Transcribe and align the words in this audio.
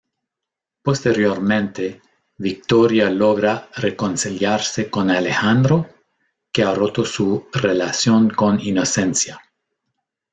Posteriormente, 0.81 2.01
Victoria 2.37 3.07
logra 3.11 3.69
reconciliarse 3.75 4.89
con 4.89 5.11
Alejandro, 5.11 5.93
que 6.51 6.63
ha 6.63 6.73
roto 6.73 7.05
su 7.05 7.47
relación 7.53 8.31
con 8.31 8.59
Inocencia. 8.59 9.39